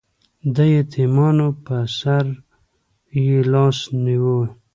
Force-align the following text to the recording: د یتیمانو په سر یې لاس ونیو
د 0.55 0.57
یتیمانو 0.77 1.47
په 1.65 1.75
سر 1.97 2.25
یې 3.25 3.39
لاس 3.53 3.77
ونیو 3.91 4.39